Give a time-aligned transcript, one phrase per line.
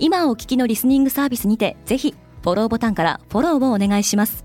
[0.00, 4.44] 今お聞きのリスニングサービスにてぜひフォローボタンからフォローをお願いします。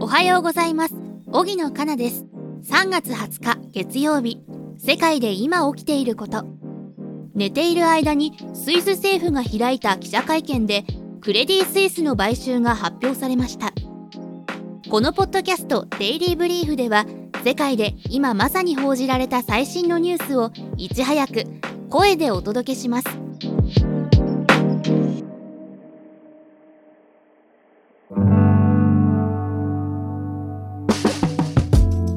[0.00, 0.94] おはようございます。
[1.32, 2.26] 荻野かなです。
[2.64, 4.42] 3月20日月曜日。
[4.78, 6.44] 世界で今起きていること。
[7.34, 10.84] 寝ている間にスイス政府が開いた記者会見で
[11.20, 13.72] クレディ・スイスの買収が発表されました
[14.90, 17.04] このポッドキャスト「デイリー・ブリーフ」では
[17.44, 21.44] 世界で今まさに報じられた最新のニュースをいち早く
[21.90, 23.08] 声でお届けします。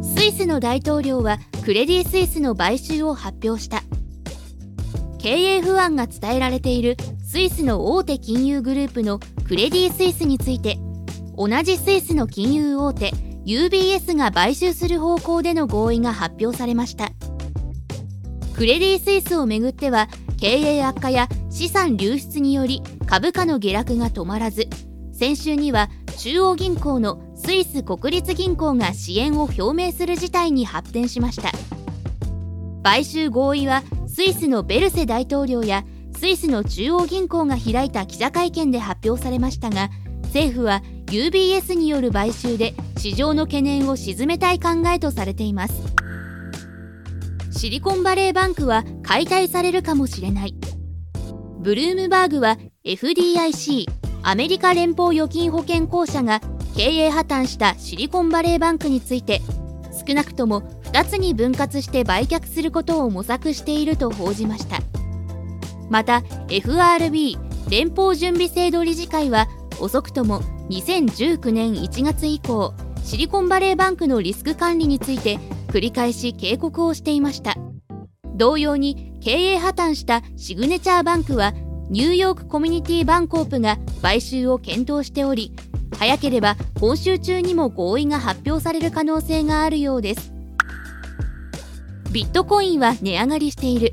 [0.00, 3.82] スイスの大統領はクレディ・スイスの買収を発表した。
[5.18, 10.78] 経営不安が伝えられているスイスの大手金融グループのクレディ・スイスについて
[11.36, 13.10] 同じスイスの金融大手
[13.44, 17.10] UBS が買収する方向での合意が発表されました。
[18.54, 24.68] クレディ・スイスをめぐっては経営悪化や資産流出により株価の下落が止まらず
[25.12, 31.50] 先週には中央銀行のスイス国立銀行が支援を表明する事態に発展しました。
[32.84, 35.84] 買収合意はスイスのベルセ大統領や
[36.16, 39.90] スイスの中央銀行が開いた記者会見で発表されましたが
[40.24, 40.82] 政府は
[41.14, 45.74] UBS による買収で市場の懸念を鎮めたい考えとされています。
[47.52, 50.56] シリコンバレーバンクは解体されるかもしれない。
[51.60, 53.86] ブルームバーグは FDIC
[54.24, 56.40] アメリカ連邦預金保険公社が
[56.76, 59.40] 経営破綻したシリコンバレーバンクについて
[60.04, 64.80] 少なくとも2つに分割して売却することを模索していると報じました。
[65.88, 67.38] また FRB
[67.70, 69.46] 連邦準備制度理事会は
[69.78, 75.38] 遅くとも2019年1月以降シリコンバレーバンクのリスク管理について
[75.68, 77.54] 繰り返し警告をしていました。
[78.34, 81.52] 同様に経営破綻したシグネチャーバンクは
[81.90, 85.54] ニューヨークコミュニティバンコープが買収を検討しており
[85.98, 90.32] 早ければ今週中にも合意が発表される可能性があるようです。
[92.10, 93.90] ビットコインは値上がりしている。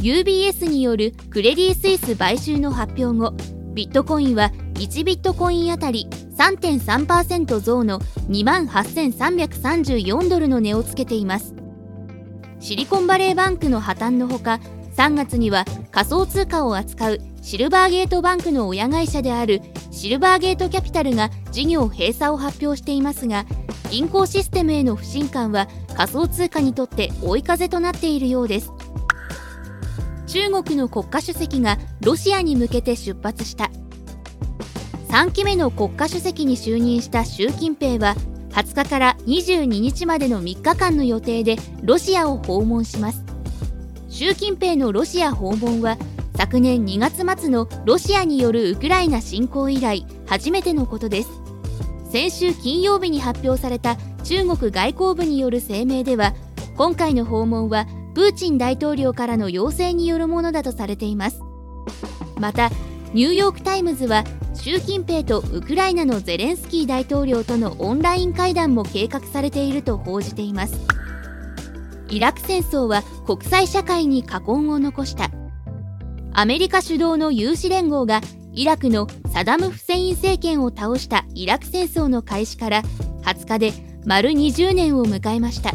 [0.00, 3.34] UBS によるクレディ・スイス買収の発表後
[3.74, 6.06] ビットコインは1ビットコインあたり
[6.36, 11.54] 3.3%増の28,334ドルの値をつけています。
[12.60, 14.60] シリコンバレーバンクの破綻のほか
[14.96, 23.44] 3月には仮想通貨を扱うシルバーゲートバンクの親会社であるシルバーゲートキャピタルが事業閉鎖を発表していますが
[23.90, 28.72] 銀行システムへの不信感は仮想通貨にとって追い風となっているようです。
[30.26, 33.70] 中国の国家主席がロシアに向けて出発した。
[35.08, 38.14] 3期目の国家主席に就任した習近平は
[38.50, 43.24] 20日から22日までの3日間の予定でロシアを訪問します。
[44.10, 45.96] 習近平のロシア訪問は
[46.36, 51.30] 昨年2月末のロシアによるウクライナ侵攻以来初めてのことです。
[52.10, 56.34] 先週金曜日に発表された中国外交部による声明では
[56.76, 61.40] 今回の訪問はプーチン大統領からの要請によるものだとされています。
[62.38, 62.68] また
[63.14, 64.24] ニューヨーク・タイムズは
[64.70, 70.78] 習近平とウクライナのゼレンスキー大統領とのオンライン会談も計画されていると報じています。
[72.10, 75.30] イラク戦争は国際社会に禍根を残した。
[76.34, 78.20] アメリカ主導の有志連合が
[78.52, 82.82] イラクのサダム・フセイン政権を倒したイラク戦争の開始から
[83.22, 83.72] 20日で
[84.04, 85.72] 丸20年を迎えました。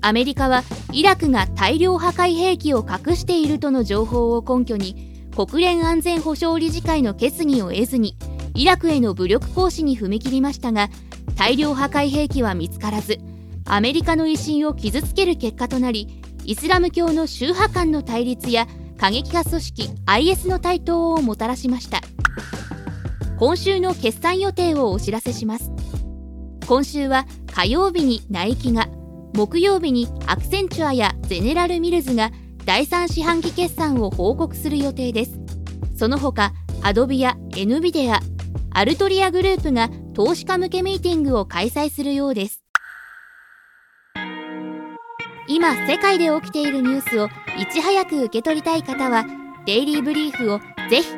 [0.00, 8.16] アメリカはイラクが大量破壊兵器を隠しているとの情報を根拠に国連安全保障理事会の決議を得ずに
[8.54, 10.88] イラクへの武力行使に踏み切りましたが
[11.36, 13.18] 大量破壊兵器は見つからず
[13.64, 18.66] アメリカの威信を傷つける結果となりイスラム教の宗派間の対立や
[18.98, 22.00] 過激派組織 IS の台頭をもたらしました。
[23.38, 25.72] 今週の決算予定をお知らせします。
[26.68, 28.86] 今週は火曜日にナイキが
[29.34, 32.30] 木曜日にアクセンチュアやゼネラルミルズが
[32.64, 35.40] 第3四半期決算を報告する予定です。
[35.96, 38.18] その他アドビや NVIDIA
[38.74, 42.62] アルトリアグループが投資家向けミーティングを開催するようです。
[45.48, 47.26] 今世界で起きているニュースを
[47.60, 49.26] いち早く受け取りたい方は
[49.66, 51.08] デイリーブリーフをぜひ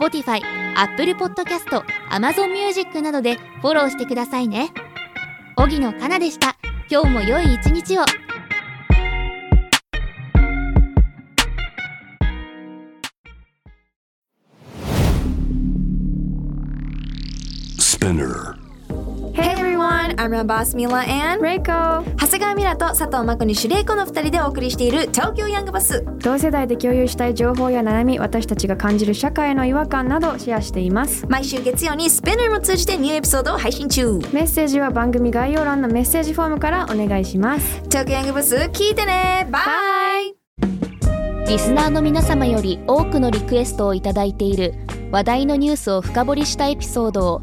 [0.00, 0.40] Spotify、
[0.76, 4.70] Apple Podcast、Amazon Music などでフォローしてくださいね。
[5.56, 6.56] 荻野かなでした。
[6.90, 8.04] 今日も良い一日を。
[18.02, 18.56] Spinner.
[19.32, 31.24] Hey everyone, I'm your boss Mila and レイコ長谷川ミラと佐藤真子にシュレイコの2人でお送りしている東京ヤングバス同世代で共有したい情報や悩み私たちが感じる社会の違和感などシェアしています。
[31.28, 34.18] 毎週月曜にスペナーも通じてニューエピソードを配信中。
[34.32, 37.82] メッセージは番組概要欄のメッセージフォームからお願いします。
[37.84, 39.46] 東京ヤングバス聞いてね。
[39.48, 39.60] バ
[40.20, 40.34] イ
[41.48, 44.74] リスナーの皆様より多くのリクエストをいただいている
[45.12, 47.42] 話題のニュースを深掘りしたエピソードを